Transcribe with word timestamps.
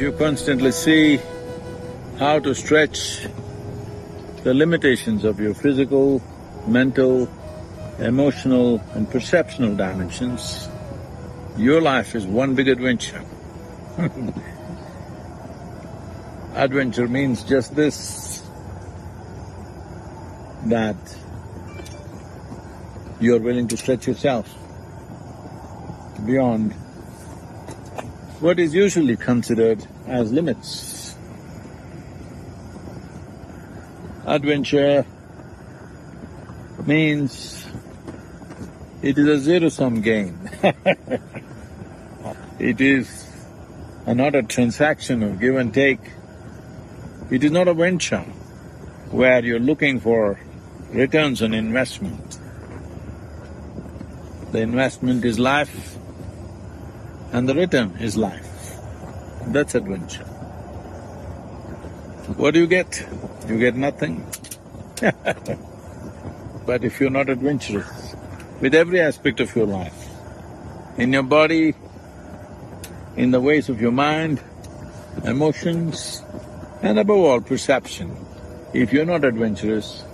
you 0.00 0.12
constantly 0.12 0.70
see 0.70 1.18
how 2.18 2.38
to 2.38 2.54
stretch 2.54 3.26
the 4.44 4.54
limitations 4.54 5.24
of 5.24 5.40
your 5.40 5.54
physical, 5.54 6.22
mental, 6.66 7.28
emotional 7.98 8.80
and 8.94 9.10
perceptional 9.10 9.74
dimensions, 9.74 10.68
your 11.56 11.80
life 11.80 12.14
is 12.14 12.26
one 12.26 12.54
big 12.54 12.68
adventure. 12.68 13.24
adventure 16.54 17.08
means 17.08 17.42
just 17.44 17.74
this, 17.74 18.42
that 20.66 20.96
you're 23.20 23.40
willing 23.40 23.66
to 23.68 23.76
stretch 23.76 24.06
yourself 24.06 24.48
beyond 26.24 26.74
what 28.42 28.58
is 28.58 28.74
usually 28.74 29.16
considered 29.16 29.86
as 30.08 30.32
limits. 30.32 31.14
Adventure 34.26 35.06
means 36.84 37.64
it 39.00 39.16
is 39.16 39.28
a 39.28 39.38
zero-sum 39.38 40.00
game. 40.00 40.36
it 42.58 42.80
is 42.80 43.28
not 44.08 44.34
a 44.34 44.42
transaction 44.42 45.22
of 45.22 45.38
give 45.38 45.54
and 45.54 45.72
take. 45.72 46.00
It 47.30 47.44
is 47.44 47.52
not 47.52 47.68
a 47.68 47.74
venture 47.74 48.24
where 49.12 49.44
you're 49.44 49.60
looking 49.60 50.00
for 50.00 50.40
returns 50.90 51.42
on 51.42 51.54
investment. 51.54 52.38
The 54.50 54.58
investment 54.58 55.24
is 55.24 55.38
life 55.38 55.96
and 57.32 57.48
the 57.48 57.54
return 57.54 57.96
is 57.98 58.16
life. 58.16 58.48
That's 59.46 59.74
adventure. 59.74 60.24
What 62.36 62.54
do 62.54 62.60
you 62.60 62.66
get? 62.66 63.04
You 63.48 63.58
get 63.58 63.74
nothing. 63.74 64.24
but 66.66 66.84
if 66.84 67.00
you're 67.00 67.10
not 67.10 67.28
adventurous 67.28 68.14
with 68.60 68.74
every 68.74 69.00
aspect 69.00 69.40
of 69.40 69.54
your 69.56 69.66
life, 69.66 70.08
in 70.96 71.12
your 71.12 71.24
body, 71.24 71.74
in 73.16 73.30
the 73.30 73.40
ways 73.40 73.68
of 73.68 73.80
your 73.80 73.92
mind, 73.92 74.40
emotions, 75.24 76.22
and 76.82 76.98
above 76.98 77.18
all, 77.18 77.40
perception, 77.40 78.14
if 78.72 78.92
you're 78.92 79.04
not 79.04 79.24
adventurous, 79.24 80.04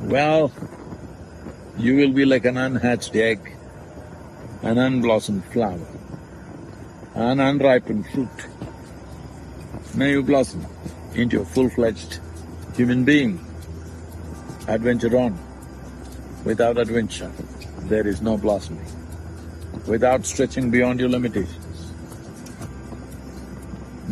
well, 0.00 0.50
you 1.78 1.96
will 1.96 2.12
be 2.12 2.24
like 2.24 2.44
an 2.44 2.56
unhatched 2.56 3.14
egg, 3.14 3.56
an 4.62 4.76
unblossomed 4.78 5.44
flower, 5.52 5.86
an 7.14 7.40
unripened 7.40 8.06
fruit. 8.08 8.28
May 9.94 10.12
you 10.12 10.22
blossom 10.22 10.64
into 11.14 11.40
a 11.40 11.44
full-fledged 11.44 12.20
human 12.76 13.04
being. 13.04 13.44
Adventure 14.68 15.16
on. 15.18 15.36
Without 16.44 16.78
adventure, 16.78 17.30
there 17.88 18.06
is 18.06 18.22
no 18.22 18.36
blossoming. 18.36 18.86
Without 19.86 20.24
stretching 20.24 20.70
beyond 20.70 21.00
your 21.00 21.08
limitations, 21.08 21.92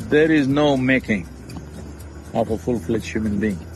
there 0.09 0.33
is 0.33 0.49
no 0.49 0.77
making 0.77 1.29
of 2.35 2.51
a 2.51 2.59
full-fledged 2.59 3.07
human 3.07 3.39
being. 3.39 3.70